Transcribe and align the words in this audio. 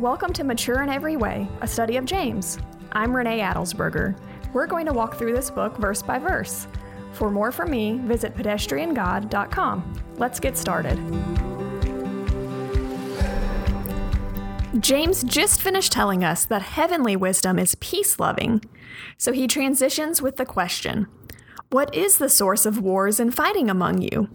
Welcome 0.00 0.32
to 0.32 0.44
Mature 0.44 0.82
in 0.82 0.88
Every 0.88 1.18
Way, 1.18 1.46
a 1.60 1.66
study 1.66 1.98
of 1.98 2.06
James. 2.06 2.56
I'm 2.92 3.14
Renee 3.14 3.40
Adelsberger. 3.40 4.18
We're 4.54 4.66
going 4.66 4.86
to 4.86 4.94
walk 4.94 5.16
through 5.16 5.34
this 5.34 5.50
book 5.50 5.76
verse 5.76 6.00
by 6.00 6.18
verse. 6.18 6.66
For 7.12 7.30
more 7.30 7.52
from 7.52 7.70
me, 7.70 7.98
visit 8.04 8.34
pedestriangod.com. 8.34 10.02
Let's 10.16 10.40
get 10.40 10.56
started. 10.56 10.96
James 14.80 15.22
just 15.22 15.60
finished 15.60 15.92
telling 15.92 16.24
us 16.24 16.46
that 16.46 16.62
heavenly 16.62 17.14
wisdom 17.14 17.58
is 17.58 17.74
peace 17.74 18.18
loving. 18.18 18.64
So 19.18 19.32
he 19.32 19.46
transitions 19.46 20.22
with 20.22 20.36
the 20.36 20.46
question 20.46 21.08
What 21.68 21.94
is 21.94 22.16
the 22.16 22.30
source 22.30 22.64
of 22.64 22.80
wars 22.80 23.20
and 23.20 23.34
fighting 23.34 23.68
among 23.68 24.00
you? 24.00 24.30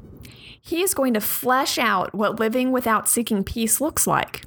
He 0.61 0.83
is 0.83 0.93
going 0.93 1.15
to 1.15 1.21
flesh 1.21 1.79
out 1.79 2.13
what 2.13 2.39
living 2.39 2.71
without 2.71 3.09
seeking 3.09 3.43
peace 3.43 3.81
looks 3.81 4.05
like. 4.05 4.43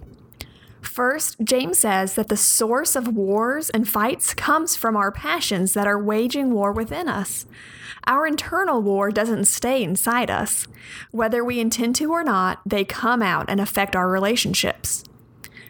First, 0.81 1.37
James 1.43 1.79
says 1.79 2.15
that 2.15 2.29
the 2.29 2.37
source 2.37 2.95
of 2.95 3.17
wars 3.17 3.71
and 3.71 3.89
fights 3.89 4.35
comes 4.35 4.77
from 4.77 4.97
our 4.97 5.11
passions 5.11 5.75
that 5.75 5.87
are 5.87 6.03
waging 6.03 6.53
war 6.53 6.73
within 6.73 7.09
us. 7.09 7.47
Our 8.07 8.27
internal 8.27 8.81
war 8.81 9.11
doesn't 9.11 9.47
stay 9.47 9.83
inside 9.83 10.31
us. 10.31 10.67
Whether 11.11 11.45
we 11.45 11.61
intend 11.61 11.97
to 11.97 12.13
or 12.13 12.25
not, 12.25 12.61
they 12.65 12.85
come 12.85 13.23
out 13.23 13.47
and 13.49 13.61
affect 13.61 13.97
our 13.97 14.09
relationships. 14.09 15.05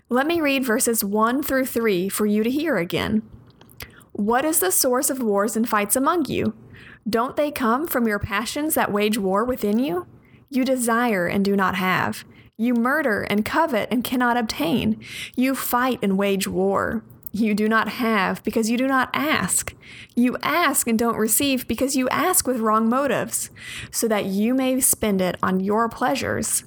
Let 0.09 0.27
me 0.27 0.41
read 0.41 0.65
verses 0.65 1.05
1 1.05 1.43
through 1.43 1.67
3 1.67 2.09
for 2.09 2.27
you 2.27 2.43
to 2.43 2.51
hear 2.51 2.77
again. 2.77 3.23
What 4.13 4.45
is 4.45 4.61
the 4.61 4.71
source 4.71 5.11
of 5.11 5.23
wars 5.23 5.57
and 5.57 5.69
fights 5.69 5.97
among 5.97 6.27
you? 6.27 6.55
Don't 7.09 7.37
they 7.37 7.51
come 7.51 7.87
from 7.87 8.07
your 8.07 8.19
passions 8.19 8.75
that 8.75 8.93
wage 8.93 9.19
war 9.19 9.45
within 9.45 9.79
you? 9.79 10.07
You 10.51 10.65
desire 10.65 11.27
and 11.27 11.45
do 11.45 11.57
not 11.57 11.75
have. 11.75 12.25
You 12.61 12.75
murder 12.75 13.23
and 13.23 13.45
covet 13.45 13.89
and 13.93 14.03
cannot 14.03 14.37
obtain. 14.37 15.01
You 15.37 15.55
fight 15.55 16.01
and 16.03 16.19
wage 16.19 16.49
war. 16.49 17.05
You 17.31 17.55
do 17.55 17.69
not 17.69 17.89
have 17.89 18.43
because 18.43 18.69
you 18.69 18.77
do 18.77 18.89
not 18.89 19.11
ask. 19.15 19.77
You 20.17 20.37
ask 20.43 20.89
and 20.89 20.99
don't 20.99 21.17
receive 21.17 21.69
because 21.69 21.95
you 21.95 22.09
ask 22.09 22.49
with 22.49 22.59
wrong 22.59 22.89
motives, 22.89 23.51
so 23.93 24.09
that 24.09 24.25
you 24.25 24.55
may 24.55 24.81
spend 24.81 25.21
it 25.21 25.37
on 25.41 25.61
your 25.61 25.89
pleasures. 25.89 26.65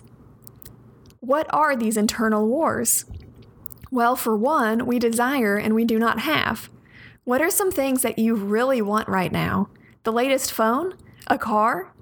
What 1.20 1.46
are 1.54 1.76
these 1.76 1.98
internal 1.98 2.48
wars? 2.48 3.04
Well, 3.92 4.16
for 4.16 4.38
one, 4.38 4.86
we 4.86 4.98
desire 4.98 5.58
and 5.58 5.76
we 5.76 5.84
do 5.84 6.00
not 6.00 6.20
have. 6.22 6.70
What 7.26 7.42
are 7.42 7.50
some 7.50 7.70
things 7.70 8.02
that 8.02 8.18
you 8.18 8.36
really 8.36 8.82
want 8.82 9.10
right 9.10 9.32
now? 9.32 9.68
The 10.04 10.14
latest 10.14 10.54
phone? 10.54 10.94
A 11.28 11.38
car? 11.38 11.94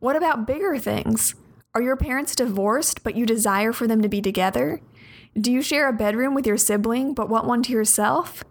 What 0.00 0.16
about 0.16 0.48
bigger 0.48 0.78
things? 0.80 1.36
Are 1.76 1.82
your 1.82 1.96
parents 1.96 2.34
divorced, 2.34 3.02
but 3.02 3.16
you 3.16 3.26
desire 3.26 3.70
for 3.70 3.86
them 3.86 4.00
to 4.00 4.08
be 4.08 4.22
together? 4.22 4.80
Do 5.38 5.52
you 5.52 5.60
share 5.60 5.90
a 5.90 5.92
bedroom 5.92 6.32
with 6.32 6.46
your 6.46 6.56
sibling, 6.56 7.12
but 7.12 7.28
want 7.28 7.46
one 7.46 7.62
to 7.64 7.72
yourself? 7.72 8.42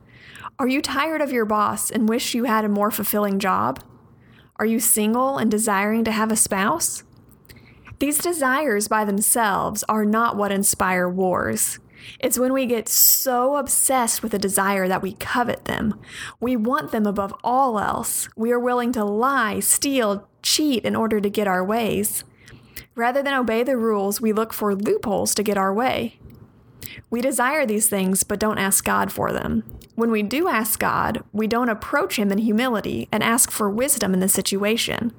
Are 0.59 0.67
you 0.67 0.79
tired 0.79 1.23
of 1.23 1.31
your 1.31 1.45
boss 1.45 1.89
and 1.89 2.07
wish 2.07 2.35
you 2.35 2.43
had 2.43 2.63
a 2.63 2.69
more 2.69 2.91
fulfilling 2.91 3.39
job? 3.39 3.83
Are 4.57 4.65
you 4.67 4.79
single 4.79 5.39
and 5.39 5.49
desiring 5.49 6.03
to 6.03 6.11
have 6.11 6.31
a 6.31 6.35
spouse? 6.35 7.03
These 7.97 8.19
desires 8.19 8.87
by 8.87 9.05
themselves 9.05 9.83
are 9.89 10.05
not 10.05 10.37
what 10.37 10.51
inspire 10.51 11.09
wars. 11.09 11.79
It's 12.19 12.37
when 12.37 12.53
we 12.53 12.67
get 12.67 12.87
so 12.87 13.55
obsessed 13.55 14.21
with 14.21 14.35
a 14.35 14.37
desire 14.37 14.87
that 14.87 15.01
we 15.01 15.13
covet 15.13 15.65
them. 15.65 15.99
We 16.39 16.55
want 16.55 16.91
them 16.91 17.07
above 17.07 17.33
all 17.43 17.79
else. 17.79 18.29
We 18.35 18.51
are 18.51 18.59
willing 18.59 18.91
to 18.91 19.03
lie, 19.03 19.61
steal, 19.61 20.29
cheat 20.43 20.85
in 20.85 20.95
order 20.95 21.19
to 21.19 21.29
get 21.31 21.47
our 21.47 21.65
ways. 21.65 22.23
Rather 22.95 23.21
than 23.21 23.33
obey 23.33 23.61
the 23.61 23.75
rules, 23.75 24.21
we 24.21 24.31
look 24.31 24.53
for 24.53 24.73
loopholes 24.73 25.35
to 25.35 25.43
get 25.43 25.57
our 25.57 25.73
way. 25.73 26.17
We 27.09 27.21
desire 27.21 27.65
these 27.65 27.89
things, 27.89 28.23
but 28.23 28.39
don't 28.39 28.57
ask 28.57 28.83
God 28.83 29.11
for 29.11 29.33
them. 29.33 29.63
When 29.95 30.11
we 30.11 30.23
do 30.23 30.47
ask 30.47 30.79
God, 30.79 31.23
we 31.33 31.47
don't 31.47 31.69
approach 31.69 32.17
Him 32.17 32.31
in 32.31 32.37
humility 32.37 33.09
and 33.11 33.21
ask 33.21 33.51
for 33.51 33.69
wisdom 33.69 34.13
in 34.13 34.21
the 34.21 34.29
situation. 34.29 35.13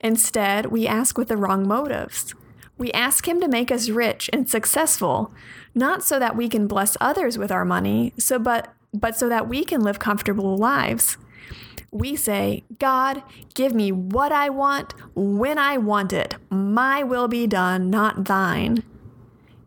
Instead, 0.00 0.66
we 0.66 0.86
ask 0.86 1.16
with 1.16 1.28
the 1.28 1.36
wrong 1.36 1.66
motives. 1.66 2.34
We 2.76 2.92
ask 2.92 3.26
Him 3.26 3.40
to 3.40 3.48
make 3.48 3.72
us 3.72 3.88
rich 3.88 4.28
and 4.32 4.48
successful, 4.48 5.32
not 5.74 6.04
so 6.04 6.18
that 6.18 6.36
we 6.36 6.48
can 6.48 6.66
bless 6.66 6.96
others 7.00 7.38
with 7.38 7.50
our 7.50 7.64
money, 7.64 8.12
so 8.18 8.38
but 8.38 8.74
but 8.94 9.16
so 9.16 9.28
that 9.28 9.48
we 9.48 9.64
can 9.64 9.82
live 9.82 9.98
comfortable 9.98 10.56
lives 10.56 11.18
we 11.90 12.16
say, 12.16 12.64
God, 12.78 13.22
give 13.54 13.74
me 13.74 13.92
what 13.92 14.32
I 14.32 14.50
want 14.50 14.94
when 15.14 15.58
I 15.58 15.78
want 15.78 16.12
it. 16.12 16.34
My 16.50 17.02
will 17.02 17.28
be 17.28 17.46
done, 17.46 17.90
not 17.90 18.24
thine. 18.24 18.82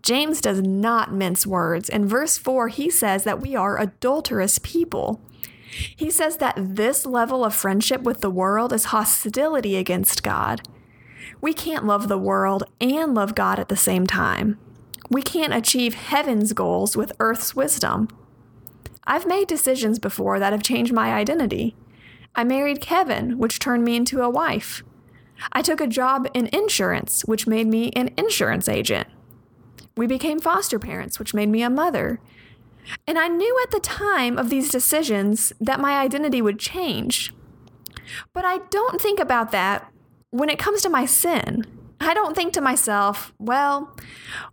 James 0.03 0.41
does 0.41 0.61
not 0.61 1.13
mince 1.13 1.45
words. 1.45 1.89
In 1.89 2.07
verse 2.07 2.37
4, 2.37 2.69
he 2.69 2.89
says 2.89 3.23
that 3.23 3.39
we 3.39 3.55
are 3.55 3.79
adulterous 3.79 4.59
people. 4.59 5.21
He 5.95 6.11
says 6.11 6.37
that 6.37 6.55
this 6.57 7.05
level 7.05 7.45
of 7.45 7.55
friendship 7.55 8.01
with 8.01 8.21
the 8.21 8.29
world 8.29 8.73
is 8.73 8.85
hostility 8.85 9.77
against 9.77 10.23
God. 10.23 10.61
We 11.39 11.53
can't 11.53 11.85
love 11.85 12.07
the 12.07 12.17
world 12.17 12.63
and 12.79 13.13
love 13.13 13.35
God 13.35 13.57
at 13.57 13.69
the 13.69 13.77
same 13.77 14.05
time. 14.05 14.59
We 15.09 15.21
can't 15.21 15.53
achieve 15.53 15.93
heaven's 15.93 16.53
goals 16.53 16.97
with 16.97 17.13
earth's 17.19 17.55
wisdom. 17.55 18.07
I've 19.05 19.27
made 19.27 19.47
decisions 19.47 19.97
before 19.97 20.39
that 20.39 20.53
have 20.53 20.63
changed 20.63 20.93
my 20.93 21.13
identity. 21.13 21.75
I 22.35 22.43
married 22.43 22.81
Kevin, 22.81 23.37
which 23.37 23.59
turned 23.59 23.83
me 23.83 23.95
into 23.95 24.21
a 24.21 24.29
wife. 24.29 24.83
I 25.51 25.61
took 25.61 25.81
a 25.81 25.87
job 25.87 26.27
in 26.33 26.49
insurance, 26.53 27.23
which 27.25 27.47
made 27.47 27.67
me 27.67 27.91
an 27.95 28.11
insurance 28.17 28.69
agent. 28.69 29.07
We 29.97 30.07
became 30.07 30.39
foster 30.39 30.79
parents, 30.79 31.19
which 31.19 31.33
made 31.33 31.49
me 31.49 31.61
a 31.61 31.69
mother. 31.69 32.19
And 33.07 33.17
I 33.17 33.27
knew 33.27 33.59
at 33.63 33.71
the 33.71 33.79
time 33.79 34.37
of 34.37 34.49
these 34.49 34.69
decisions 34.69 35.51
that 35.59 35.79
my 35.79 35.99
identity 35.99 36.41
would 36.41 36.59
change. 36.59 37.33
But 38.33 38.45
I 38.45 38.59
don't 38.69 39.01
think 39.01 39.19
about 39.19 39.51
that 39.51 39.91
when 40.29 40.49
it 40.49 40.59
comes 40.59 40.81
to 40.81 40.89
my 40.89 41.05
sin. 41.05 41.65
I 41.99 42.13
don't 42.13 42.35
think 42.35 42.53
to 42.53 42.61
myself, 42.61 43.31
well, 43.37 43.95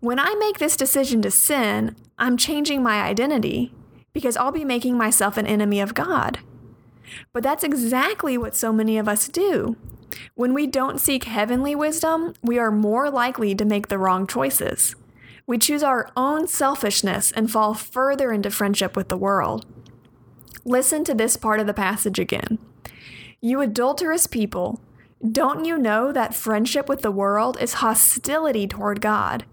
when 0.00 0.19
I 0.19 0.34
make 0.34 0.59
this 0.59 0.77
decision 0.77 1.22
to 1.22 1.31
sin, 1.31 1.97
I'm 2.19 2.37
changing 2.37 2.83
my 2.83 3.00
identity 3.00 3.72
because 4.12 4.37
I'll 4.37 4.53
be 4.53 4.65
making 4.65 4.99
myself 4.99 5.37
an 5.37 5.47
enemy 5.47 5.81
of 5.81 5.94
God. 5.94 6.41
But 7.33 7.43
that's 7.43 7.65
exactly 7.65 8.37
what 8.37 8.57
so 8.57 8.73
many 8.73 8.99
of 8.99 9.09
us 9.09 9.29
do. 9.29 9.77
When 10.35 10.55
we 10.55 10.67
don't 10.67 11.01
seek 11.01 11.25
heavenly 11.25 11.75
wisdom, 11.75 12.35
we 12.43 12.59
are 12.59 12.71
more 12.71 13.11
likely 13.11 13.55
to 13.55 13.65
make 13.65 13.89
the 13.89 13.99
wrong 13.99 14.27
choices. 14.27 14.95
We 15.47 15.59
choose 15.59 15.83
our 15.83 16.11
own 16.17 16.47
selfishness 16.47 17.33
and 17.33 17.51
fall 17.51 17.75
further 17.75 18.33
into 18.33 18.51
friendship 18.51 18.97
with 18.97 19.09
the 19.09 19.17
world. 19.17 19.67
Listen 20.65 21.05
to 21.05 21.15
this 21.15 21.37
part 21.37 21.61
of 21.61 21.67
the 21.67 21.75
passage 21.75 22.19
again. 22.19 22.59
You 23.41 23.61
adulterous 23.61 24.27
people, 24.27 24.83
don't 25.27 25.65
you 25.65 25.79
know 25.79 26.13
that 26.13 26.35
friendship 26.35 26.89
with 26.89 27.03
the 27.03 27.11
world 27.11 27.57
is 27.61 27.75
hostility 27.75 28.67
toward 28.67 29.01
God? 29.01 29.45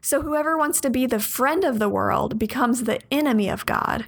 So 0.00 0.22
whoever 0.22 0.56
wants 0.56 0.80
to 0.82 0.90
be 0.90 1.06
the 1.06 1.18
friend 1.18 1.64
of 1.64 1.78
the 1.78 1.88
world 1.88 2.38
becomes 2.38 2.84
the 2.84 3.00
enemy 3.10 3.48
of 3.48 3.66
God. 3.66 4.06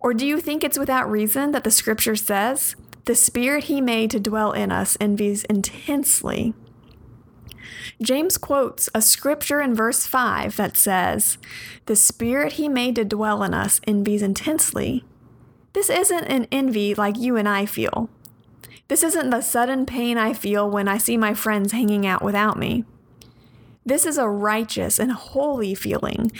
Or 0.00 0.14
do 0.14 0.26
you 0.26 0.40
think 0.40 0.62
it's 0.62 0.78
without 0.78 1.10
reason 1.10 1.52
that 1.52 1.64
the 1.64 1.70
scripture 1.70 2.16
says, 2.16 2.76
The 3.04 3.14
spirit 3.14 3.64
he 3.64 3.80
made 3.80 4.10
to 4.12 4.20
dwell 4.20 4.52
in 4.52 4.70
us 4.70 4.96
envies 5.00 5.44
intensely? 5.44 6.54
James 8.00 8.38
quotes 8.38 8.88
a 8.94 9.02
scripture 9.02 9.60
in 9.60 9.74
verse 9.74 10.06
5 10.06 10.56
that 10.56 10.76
says, 10.76 11.38
The 11.86 11.96
spirit 11.96 12.54
he 12.54 12.68
made 12.68 12.94
to 12.96 13.04
dwell 13.04 13.42
in 13.42 13.54
us 13.54 13.80
envies 13.86 14.22
intensely. 14.22 15.04
This 15.72 15.90
isn't 15.90 16.24
an 16.24 16.46
envy 16.52 16.94
like 16.94 17.18
you 17.18 17.36
and 17.36 17.48
I 17.48 17.66
feel. 17.66 18.08
This 18.86 19.02
isn't 19.02 19.30
the 19.30 19.40
sudden 19.40 19.84
pain 19.84 20.16
I 20.16 20.32
feel 20.32 20.68
when 20.70 20.88
I 20.88 20.98
see 20.98 21.16
my 21.16 21.34
friends 21.34 21.72
hanging 21.72 22.06
out 22.06 22.22
without 22.22 22.58
me. 22.58 22.84
This 23.88 24.04
is 24.04 24.18
a 24.18 24.28
righteous 24.28 24.98
and 24.98 25.12
holy 25.12 25.74
feeling. 25.74 26.30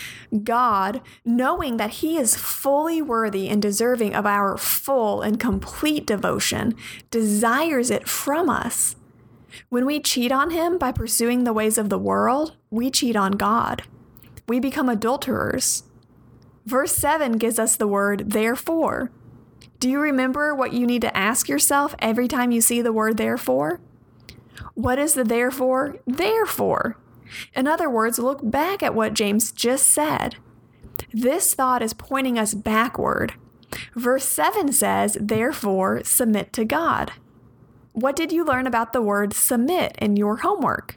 God, 0.45 1.01
knowing 1.25 1.79
that 1.79 2.03
He 2.03 2.19
is 2.19 2.37
fully 2.37 3.01
worthy 3.01 3.49
and 3.49 3.63
deserving 3.63 4.15
of 4.15 4.27
our 4.27 4.59
full 4.59 5.23
and 5.23 5.41
complete 5.41 6.07
devotion, 6.07 6.75
desires 7.11 7.91
it 7.91 8.07
from 8.07 8.51
us. 8.51 8.97
When 9.71 9.87
we 9.87 9.99
cheat 9.99 10.31
on 10.31 10.51
Him 10.51 10.77
by 10.77 10.93
pursuing 10.93 11.45
the 11.45 11.55
ways 11.55 11.79
of 11.79 11.89
the 11.89 11.99
world, 11.99 12.55
we 12.69 12.91
cheat 12.91 13.17
on 13.17 13.33
God. 13.33 13.83
We 14.47 14.61
become 14.61 14.91
adulterers. 14.91 15.85
Verse 16.67 16.95
7 16.97 17.39
gives 17.39 17.59
us 17.59 17.77
the 17.77 17.89
word 17.89 18.33
therefore. 18.33 19.11
Do 19.81 19.89
you 19.89 20.01
remember 20.01 20.55
what 20.55 20.75
you 20.75 20.87
need 20.87 21.01
to 21.01 21.17
ask 21.17 21.49
yourself 21.49 21.95
every 21.99 22.29
time 22.29 22.51
you 22.51 22.61
see 22.61 22.83
the 22.83 22.93
word 22.93 23.17
therefore? 23.17 23.81
What 24.75 24.99
is 24.99 25.15
the 25.15 25.25
therefore? 25.25 25.97
Therefore. 26.07 26.99
In 27.55 27.67
other 27.67 27.91
words, 27.91 28.19
look 28.19 28.41
back 28.43 28.83
at 28.83 28.95
what 28.95 29.15
James 29.15 29.53
just 29.53 29.89
said. 29.89 30.37
This 31.13 31.55
thought 31.55 31.83
is 31.83 31.95
pointing 31.95 32.39
us 32.39 32.55
backward. 32.55 33.35
Verse 33.95 34.25
7 34.25 34.73
says, 34.73 35.17
Therefore, 35.21 36.03
submit 36.05 36.53
to 36.55 36.65
God. 36.65 37.13
What 37.93 38.17
did 38.17 38.33
you 38.33 38.45
learn 38.45 38.67
about 38.67 38.93
the 38.93 39.03
word 39.03 39.33
submit 39.35 39.97
in 39.99 40.17
your 40.17 40.39
homework? 40.39 40.95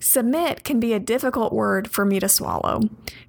Submit 0.00 0.64
can 0.64 0.80
be 0.80 0.92
a 0.92 1.00
difficult 1.00 1.52
word 1.52 1.90
for 1.90 2.04
me 2.04 2.20
to 2.20 2.28
swallow 2.28 2.80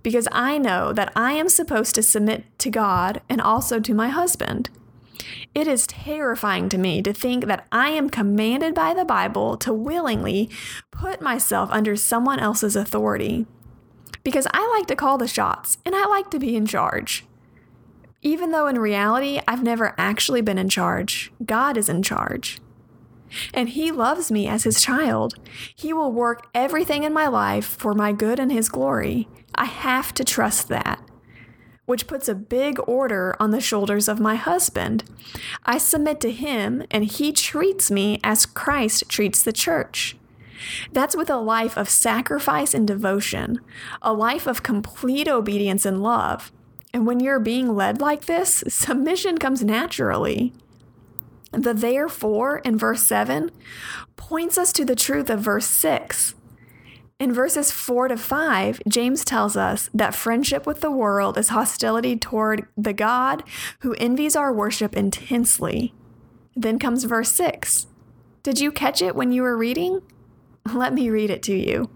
because 0.04 0.28
I 0.32 0.58
know 0.58 0.94
that 0.94 1.12
I 1.16 1.34
am 1.34 1.50
supposed 1.50 1.96
to 1.96 2.04
submit 2.04 2.46
to 2.60 2.70
God 2.70 3.22
and 3.30 3.42
also 3.42 3.80
to 3.80 3.94
my 3.94 4.10
husband. 4.10 4.70
It 5.54 5.68
is 5.68 5.88
terrifying 5.88 6.70
to 6.70 6.78
me 6.78 7.02
to 7.02 7.14
think 7.14 7.46
that 7.46 7.68
I 7.72 7.90
am 7.90 8.10
commanded 8.10 8.74
by 8.74 8.94
the 8.94 9.06
Bible 9.06 9.58
to 9.58 9.74
willingly 9.74 10.50
put 10.92 11.22
myself 11.22 11.70
under 11.72 11.96
someone 11.96 12.40
else's 12.40 12.76
authority. 12.76 13.46
Because 14.24 14.48
I 14.54 14.68
like 14.78 14.88
to 14.88 14.96
call 14.96 15.18
the 15.18 15.28
shots 15.28 15.78
and 15.86 15.96
I 15.96 16.06
like 16.06 16.30
to 16.32 16.40
be 16.40 16.56
in 16.56 16.66
charge. 16.66 17.26
Even 18.22 18.52
though 18.52 18.68
in 18.68 18.80
reality, 18.80 19.40
I've 19.48 19.62
never 19.62 19.94
actually 19.98 20.42
been 20.42 20.58
in 20.58 20.70
charge, 20.70 21.32
God 21.46 21.78
is 21.78 21.90
in 21.90 22.02
charge. 22.02 22.60
And 23.54 23.70
He 23.70 23.92
loves 23.92 24.32
me 24.32 24.48
as 24.48 24.64
His 24.64 24.82
child. 24.82 25.36
He 25.76 25.94
will 25.94 26.12
work 26.12 26.48
everything 26.56 27.04
in 27.04 27.14
my 27.14 27.28
life 27.28 27.66
for 27.66 27.94
my 27.94 28.12
good 28.14 28.40
and 28.40 28.52
His 28.52 28.70
glory. 28.70 29.28
I 29.54 29.66
have 29.66 30.14
to 30.16 30.24
trust 30.24 30.70
that 30.70 31.05
which 31.86 32.08
puts 32.08 32.28
a 32.28 32.36
big 32.36 32.80
order 32.88 33.36
on 33.40 33.52
the 33.52 33.62
shoulders 33.62 34.08
of 34.08 34.20
my 34.20 34.36
husband. 34.36 35.04
I 35.66 35.78
submit 35.78 36.20
to 36.22 36.32
him, 36.32 36.84
and 36.90 37.06
he 37.06 37.32
treats 37.32 37.92
me 37.92 38.20
as 38.24 38.46
Christ 38.46 39.08
treats 39.10 39.44
the 39.44 39.54
church. 39.54 40.16
That's 40.92 41.16
with 41.16 41.30
a 41.30 41.38
life 41.38 41.78
of 41.78 41.90
sacrifice 41.90 42.74
and 42.74 42.88
devotion, 42.88 43.60
a 44.02 44.14
life 44.14 44.48
of 44.48 44.64
complete 44.64 45.28
obedience 45.28 45.86
and 45.86 46.02
love. 46.02 46.52
And 46.94 47.06
when 47.06 47.20
you're 47.20 47.40
being 47.40 47.76
led 47.76 48.02
like 48.02 48.26
this, 48.26 48.64
submission 48.68 49.38
comes 49.38 49.64
naturally. 49.64 50.54
The 51.52 51.74
therefore 51.74 52.60
in 52.60 52.78
verse 52.78 53.04
7 53.04 53.52
points 54.16 54.58
us 54.58 54.74
to 54.74 54.86
the 54.86 54.96
truth 54.96 55.30
of 55.30 55.40
verse 55.40 55.68
6 55.68 56.36
in 57.26 57.34
verses 57.34 57.72
4 57.72 58.10
to 58.10 58.18
5, 58.18 58.82
James 58.88 59.26
tells 59.26 59.58
us 59.58 59.90
that 59.96 60.14
friendship 60.14 60.68
with 60.68 60.82
the 60.82 60.92
world 60.92 61.40
is 61.40 61.50
hostility 61.50 62.16
toward 62.16 62.68
the 62.78 62.94
God 62.94 63.42
who 63.80 63.96
envies 63.96 64.36
our 64.36 64.54
worship 64.54 64.96
intensely. 64.96 65.92
Then 66.56 66.78
comes 66.78 67.04
verse 67.06 67.32
6. 67.32 67.88
Did 68.44 68.60
you 68.60 68.72
catch 68.72 69.02
it 69.02 69.16
when 69.16 69.32
you 69.32 69.42
were 69.42 69.58
reading? 69.58 70.04
Let 70.72 70.94
me 70.94 71.10
read 71.10 71.32
it 71.32 71.42
to 71.44 71.56
you. 71.56 71.90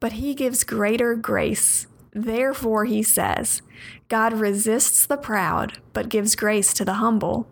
But 0.00 0.14
he 0.14 0.34
gives 0.34 0.64
greater 0.64 1.14
grace. 1.14 1.86
Therefore, 2.12 2.84
he 2.84 3.04
says, 3.04 3.62
God 4.08 4.32
resists 4.32 5.06
the 5.06 5.16
proud, 5.16 5.78
but 5.92 6.08
gives 6.08 6.34
grace 6.34 6.74
to 6.74 6.84
the 6.84 6.94
humble. 6.94 7.46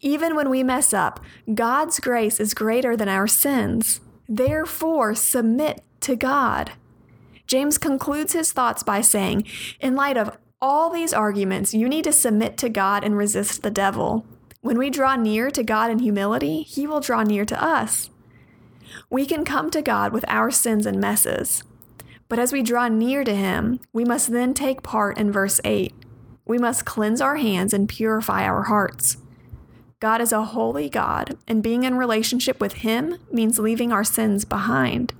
Even 0.00 0.34
when 0.36 0.48
we 0.48 0.62
mess 0.62 0.94
up, 0.94 1.20
God's 1.52 2.00
grace 2.00 2.40
is 2.40 2.54
greater 2.54 2.96
than 2.96 3.10
our 3.10 3.26
sins. 3.26 4.00
Therefore, 4.28 5.14
submit 5.14 5.82
to 6.00 6.16
God. 6.16 6.72
James 7.46 7.78
concludes 7.78 8.32
his 8.32 8.52
thoughts 8.52 8.82
by 8.82 9.00
saying, 9.00 9.44
In 9.80 9.94
light 9.94 10.16
of 10.16 10.36
all 10.60 10.90
these 10.90 11.12
arguments, 11.12 11.74
you 11.74 11.88
need 11.88 12.04
to 12.04 12.12
submit 12.12 12.56
to 12.58 12.68
God 12.68 13.04
and 13.04 13.16
resist 13.16 13.62
the 13.62 13.70
devil. 13.70 14.26
When 14.60 14.78
we 14.78 14.90
draw 14.90 15.14
near 15.14 15.50
to 15.50 15.62
God 15.62 15.90
in 15.90 16.00
humility, 16.00 16.62
he 16.62 16.86
will 16.86 17.00
draw 17.00 17.22
near 17.22 17.44
to 17.44 17.62
us. 17.62 18.10
We 19.10 19.26
can 19.26 19.44
come 19.44 19.70
to 19.70 19.82
God 19.82 20.12
with 20.12 20.24
our 20.26 20.50
sins 20.50 20.86
and 20.86 21.00
messes. 21.00 21.62
But 22.28 22.40
as 22.40 22.52
we 22.52 22.62
draw 22.62 22.88
near 22.88 23.22
to 23.22 23.34
him, 23.34 23.78
we 23.92 24.04
must 24.04 24.32
then 24.32 24.54
take 24.54 24.82
part 24.82 25.18
in 25.18 25.30
verse 25.30 25.60
8. 25.64 25.94
We 26.44 26.58
must 26.58 26.84
cleanse 26.84 27.20
our 27.20 27.36
hands 27.36 27.72
and 27.72 27.88
purify 27.88 28.44
our 28.44 28.64
hearts. 28.64 29.18
God 30.06 30.20
is 30.20 30.30
a 30.30 30.44
holy 30.44 30.88
God, 30.88 31.36
and 31.48 31.64
being 31.64 31.82
in 31.82 31.96
relationship 31.96 32.60
with 32.60 32.74
Him 32.74 33.18
means 33.32 33.58
leaving 33.58 33.90
our 33.90 34.04
sins 34.04 34.44
behind. 34.44 35.12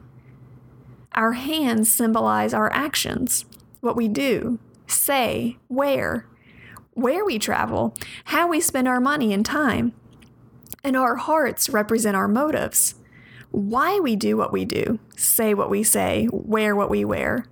Our 1.13 1.33
hands 1.33 1.93
symbolize 1.93 2.55
our 2.55 2.73
actions, 2.73 3.47
what 3.81 3.97
we 3.97 4.07
do, 4.07 4.61
say, 4.87 5.57
where, 5.67 6.29
where 6.93 7.25
we 7.25 7.37
travel, 7.37 7.97
how 8.27 8.47
we 8.47 8.61
spend 8.61 8.87
our 8.87 9.01
money 9.01 9.33
and 9.33 9.45
time. 9.45 9.93
And 10.85 10.97
our 10.97 11.17
hearts 11.17 11.69
represent 11.69 12.17
our 12.17 12.29
motives, 12.29 12.95
why 13.51 13.99
we 13.99 14.15
do 14.15 14.37
what 14.37 14.53
we 14.53 14.65
do, 14.65 15.01
say 15.17 15.53
what 15.53 15.69
we 15.69 15.83
say, 15.83 16.29
wear 16.31 16.77
what 16.77 16.91
we 16.91 17.05
wear, 17.05 17.45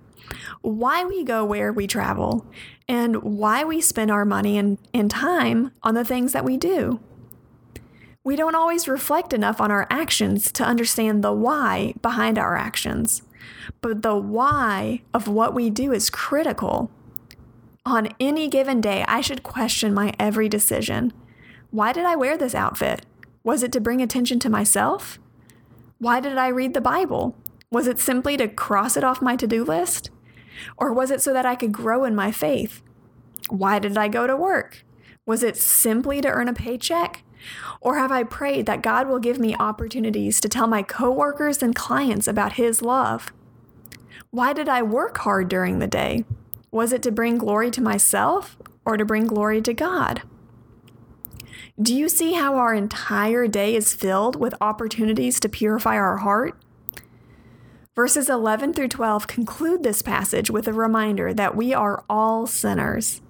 why 0.61 1.03
we 1.03 1.21
go 1.25 1.43
where 1.43 1.73
we 1.73 1.85
travel, 1.85 2.45
and 2.87 3.21
why 3.23 3.65
we 3.65 3.81
spend 3.81 4.09
our 4.09 4.23
money 4.23 4.57
and, 4.57 4.77
and 4.93 5.11
time 5.11 5.73
on 5.83 5.95
the 5.95 6.05
things 6.05 6.31
that 6.31 6.45
we 6.45 6.55
do. 6.55 7.01
We 8.25 8.35
don't 8.35 8.55
always 8.55 8.87
reflect 8.87 9.33
enough 9.33 9.61
on 9.61 9.69
our 9.69 9.85
actions 9.91 10.51
to 10.53 10.63
understand 10.63 11.23
the 11.23 11.31
why 11.31 11.93
behind 12.01 12.39
our 12.39 12.57
actions. 12.57 13.21
But 13.81 14.01
the 14.01 14.15
why 14.15 15.03
of 15.13 15.27
what 15.27 15.53
we 15.53 15.69
do 15.69 15.93
is 15.93 16.09
critical. 16.09 16.89
On 17.85 18.09
any 18.19 18.47
given 18.47 18.81
day, 18.81 19.05
I 19.07 19.21
should 19.21 19.43
question 19.43 19.93
my 19.93 20.11
every 20.17 20.49
decision. 20.49 21.13
Why 21.69 21.93
did 21.93 22.03
I 22.03 22.15
wear 22.15 22.35
this 22.35 22.55
outfit? 22.55 23.05
Was 23.43 23.61
it 23.61 23.71
to 23.73 23.79
bring 23.79 24.01
attention 24.01 24.39
to 24.39 24.49
myself? 24.49 25.19
Why 25.99 26.19
did 26.19 26.35
I 26.35 26.47
read 26.47 26.73
the 26.73 26.81
Bible? 26.81 27.35
Was 27.69 27.85
it 27.85 27.99
simply 27.99 28.37
to 28.37 28.47
cross 28.47 28.97
it 28.97 29.03
off 29.03 29.21
my 29.21 29.35
to 29.35 29.45
do 29.45 29.63
list? 29.63 30.09
Or 30.77 30.91
was 30.91 31.11
it 31.11 31.21
so 31.21 31.31
that 31.31 31.45
I 31.45 31.53
could 31.53 31.71
grow 31.71 32.03
in 32.05 32.15
my 32.15 32.31
faith? 32.31 32.81
Why 33.49 33.77
did 33.77 33.99
I 33.99 34.07
go 34.07 34.25
to 34.25 34.35
work? 34.35 34.83
Was 35.27 35.43
it 35.43 35.57
simply 35.57 36.21
to 36.21 36.27
earn 36.27 36.47
a 36.47 36.53
paycheck? 36.53 37.21
Or 37.81 37.97
have 37.97 38.11
I 38.11 38.23
prayed 38.23 38.65
that 38.65 38.81
God 38.81 39.07
will 39.07 39.19
give 39.19 39.39
me 39.39 39.55
opportunities 39.55 40.39
to 40.41 40.49
tell 40.49 40.67
my 40.67 40.83
coworkers 40.83 41.61
and 41.61 41.75
clients 41.75 42.27
about 42.27 42.53
His 42.53 42.81
love? 42.81 43.31
Why 44.31 44.53
did 44.53 44.67
I 44.67 44.81
work 44.81 45.17
hard 45.19 45.47
during 45.47 45.79
the 45.79 45.87
day? 45.87 46.25
Was 46.71 46.91
it 46.91 47.01
to 47.03 47.11
bring 47.11 47.37
glory 47.37 47.71
to 47.71 47.81
myself 47.81 48.57
or 48.83 48.97
to 48.97 49.05
bring 49.05 49.27
glory 49.27 49.61
to 49.61 49.73
God? 49.73 50.23
Do 51.81 51.93
you 51.93 52.07
see 52.07 52.33
how 52.33 52.55
our 52.55 52.73
entire 52.73 53.47
day 53.47 53.75
is 53.75 53.93
filled 53.93 54.37
with 54.37 54.53
opportunities 54.61 55.39
to 55.41 55.49
purify 55.49 55.95
our 55.95 56.17
heart? 56.17 56.57
Verses 57.95 58.29
11 58.29 58.73
through 58.73 58.89
12 58.89 59.27
conclude 59.27 59.83
this 59.83 60.01
passage 60.01 60.49
with 60.49 60.67
a 60.67 60.73
reminder 60.73 61.33
that 61.33 61.55
we 61.55 61.73
are 61.73 62.03
all 62.09 62.45
sinners. 62.45 63.21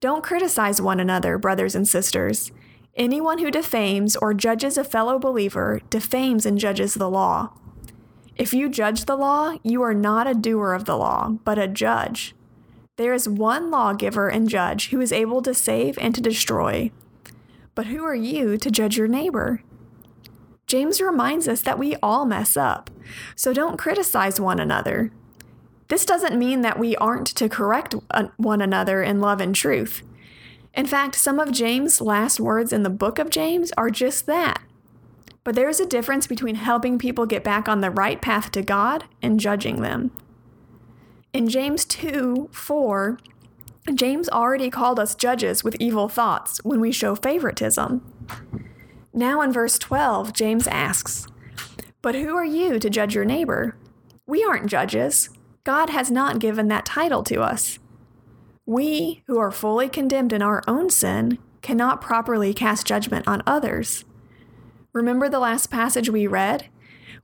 Don't 0.00 0.24
criticize 0.24 0.80
one 0.80 1.00
another, 1.00 1.38
brothers 1.38 1.74
and 1.74 1.88
sisters. 1.88 2.52
Anyone 2.96 3.38
who 3.38 3.50
defames 3.50 4.16
or 4.16 4.34
judges 4.34 4.76
a 4.76 4.84
fellow 4.84 5.18
believer 5.18 5.80
defames 5.90 6.44
and 6.44 6.58
judges 6.58 6.94
the 6.94 7.08
law. 7.08 7.52
If 8.36 8.52
you 8.52 8.68
judge 8.68 9.04
the 9.04 9.16
law, 9.16 9.58
you 9.62 9.82
are 9.82 9.94
not 9.94 10.26
a 10.26 10.34
doer 10.34 10.72
of 10.72 10.86
the 10.86 10.96
law, 10.96 11.36
but 11.44 11.58
a 11.58 11.68
judge. 11.68 12.34
There 12.96 13.14
is 13.14 13.28
one 13.28 13.70
lawgiver 13.70 14.28
and 14.28 14.48
judge 14.48 14.90
who 14.90 15.00
is 15.00 15.12
able 15.12 15.40
to 15.42 15.54
save 15.54 15.98
and 15.98 16.14
to 16.14 16.20
destroy. 16.20 16.90
But 17.74 17.86
who 17.86 18.04
are 18.04 18.14
you 18.14 18.58
to 18.58 18.70
judge 18.70 18.96
your 18.96 19.08
neighbor? 19.08 19.62
James 20.66 21.00
reminds 21.00 21.48
us 21.48 21.62
that 21.62 21.78
we 21.78 21.96
all 22.02 22.26
mess 22.26 22.56
up, 22.56 22.90
so 23.34 23.52
don't 23.52 23.78
criticize 23.78 24.40
one 24.40 24.60
another. 24.60 25.10
This 25.88 26.04
doesn't 26.04 26.38
mean 26.38 26.60
that 26.60 26.78
we 26.78 26.94
aren't 26.96 27.26
to 27.28 27.48
correct 27.48 27.94
uh, 28.10 28.28
one 28.36 28.60
another 28.60 29.02
in 29.02 29.20
love 29.20 29.40
and 29.40 29.54
truth. 29.54 30.02
In 30.74 30.86
fact, 30.86 31.16
some 31.16 31.40
of 31.40 31.52
James' 31.52 32.00
last 32.00 32.38
words 32.38 32.72
in 32.72 32.82
the 32.82 32.90
book 32.90 33.18
of 33.18 33.30
James 33.30 33.72
are 33.76 33.90
just 33.90 34.26
that. 34.26 34.62
But 35.42 35.54
there 35.54 35.68
is 35.68 35.80
a 35.80 35.86
difference 35.86 36.26
between 36.26 36.56
helping 36.56 36.98
people 36.98 37.26
get 37.26 37.42
back 37.42 37.68
on 37.68 37.80
the 37.80 37.90
right 37.90 38.20
path 38.20 38.52
to 38.52 38.62
God 38.62 39.04
and 39.22 39.40
judging 39.40 39.80
them. 39.80 40.12
In 41.32 41.48
James 41.48 41.84
2 41.84 42.50
4, 42.52 43.18
James 43.94 44.28
already 44.28 44.70
called 44.70 45.00
us 45.00 45.14
judges 45.14 45.64
with 45.64 45.76
evil 45.80 46.08
thoughts 46.08 46.62
when 46.64 46.80
we 46.80 46.92
show 46.92 47.14
favoritism. 47.14 48.04
Now 49.12 49.40
in 49.40 49.52
verse 49.52 49.78
12, 49.78 50.32
James 50.32 50.66
asks, 50.68 51.26
But 52.02 52.14
who 52.14 52.36
are 52.36 52.44
you 52.44 52.78
to 52.78 52.90
judge 52.90 53.14
your 53.14 53.24
neighbor? 53.24 53.76
We 54.26 54.44
aren't 54.44 54.70
judges. 54.70 55.30
God 55.64 55.90
has 55.90 56.10
not 56.10 56.38
given 56.38 56.68
that 56.68 56.86
title 56.86 57.22
to 57.24 57.40
us. 57.40 57.78
We, 58.70 59.24
who 59.26 59.36
are 59.40 59.50
fully 59.50 59.88
condemned 59.88 60.32
in 60.32 60.42
our 60.42 60.62
own 60.68 60.90
sin, 60.90 61.38
cannot 61.60 62.00
properly 62.00 62.54
cast 62.54 62.86
judgment 62.86 63.26
on 63.26 63.42
others. 63.44 64.04
Remember 64.92 65.28
the 65.28 65.40
last 65.40 65.72
passage 65.72 66.08
we 66.08 66.28
read? 66.28 66.68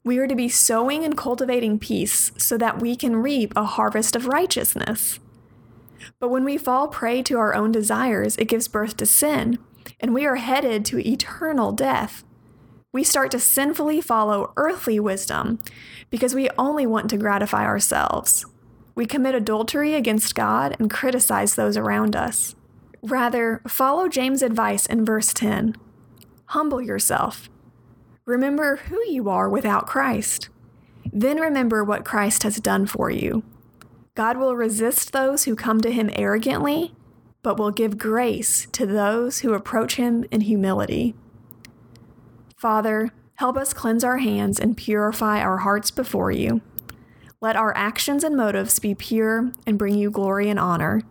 We 0.03 0.19
are 0.19 0.27
to 0.27 0.35
be 0.35 0.49
sowing 0.49 1.05
and 1.05 1.17
cultivating 1.17 1.79
peace 1.79 2.33
so 2.37 2.59
that 2.59 2.81
we 2.81 2.97
can 2.97 3.23
reap 3.23 3.53
a 3.55 3.65
harvest 3.65 4.17
of 4.17 4.27
righteousness. 4.27 5.21
But 6.19 6.31
when 6.31 6.43
we 6.43 6.59
fall 6.59 6.89
prey 6.89 7.23
to 7.23 7.39
our 7.39 7.55
own 7.55 7.71
desires, 7.71 8.37
it 8.39 8.49
gives 8.49 8.67
birth 8.67 8.97
to 8.97 9.07
sin, 9.07 9.61
and 10.01 10.13
we 10.13 10.27
are 10.27 10.35
headed 10.35 10.85
to 10.87 11.09
eternal 11.09 11.71
death. 11.71 12.25
We 12.91 13.05
start 13.05 13.31
to 13.31 13.39
sinfully 13.39 14.01
follow 14.01 14.53
earthly 14.57 14.99
wisdom 14.99 15.61
because 16.11 16.35
we 16.35 16.51
only 16.59 16.87
want 16.87 17.09
to 17.11 17.17
gratify 17.17 17.65
ourselves 17.65 18.47
we 18.97 19.07
commit 19.07 19.35
adultery 19.35 19.95
against 19.95 20.35
God 20.35 20.75
and 20.81 20.91
criticize 20.91 21.55
those 21.55 21.77
around 21.77 22.17
us. 22.17 22.57
Rather, 23.03 23.61
follow 23.69 24.09
James' 24.09 24.43
advice 24.43 24.87
in 24.87 25.05
verse 25.05 25.33
10 25.33 25.77
Humble 26.47 26.81
yourself. 26.81 27.49
Remember 28.25 28.77
who 28.77 29.01
you 29.09 29.29
are 29.29 29.49
without 29.49 29.87
Christ. 29.87 30.49
Then 31.13 31.39
remember 31.39 31.85
what 31.85 32.05
Christ 32.05 32.43
has 32.43 32.57
done 32.57 32.87
for 32.87 33.11
you. 33.11 33.45
God 34.15 34.39
will 34.39 34.57
resist 34.57 35.13
those 35.13 35.45
who 35.45 35.55
come 35.55 35.81
to 35.83 35.93
him 35.93 36.11
arrogantly, 36.15 36.95
but 37.43 37.59
will 37.59 37.71
give 37.71 37.99
grace 37.99 38.67
to 38.73 38.87
those 38.87 39.41
who 39.41 39.55
approach 39.55 39.97
him 39.97 40.25
in 40.31 40.41
humility. 40.41 41.15
Father, 42.57 43.11
help 43.35 43.57
us 43.57 43.75
cleanse 43.75 44.03
our 44.03 44.19
hands 44.19 44.59
and 44.59 44.77
purify 44.77 45.41
our 45.41 45.59
hearts 45.59 45.91
before 45.91 46.33
you. 46.33 46.63
Let 47.47 47.55
our 47.55 47.77
actions 47.77 48.25
and 48.25 48.37
motives 48.37 48.81
be 48.81 48.97
pure 48.97 49.53
and 49.69 49.79
bring 49.79 49.95
you 49.97 50.11
glory 50.11 50.51
and 50.51 50.59
honor. 50.59 51.03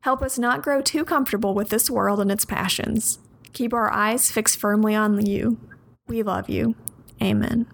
Help 0.00 0.20
us 0.20 0.36
not 0.36 0.64
grow 0.64 0.82
too 0.82 1.04
comfortable 1.04 1.54
with 1.54 1.68
this 1.68 1.88
world 1.88 2.18
and 2.18 2.28
its 2.28 2.44
passions. 2.44 3.20
Keep 3.52 3.72
our 3.72 3.88
eyes 3.88 4.32
fixed 4.32 4.58
firmly 4.58 4.96
on 4.96 5.24
you. 5.24 5.58
We 6.08 6.24
love 6.24 6.50
you. 6.50 6.74
Amen. 7.22 7.68